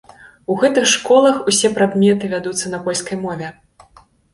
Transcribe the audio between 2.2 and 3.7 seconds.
вядуцца на польскай мове.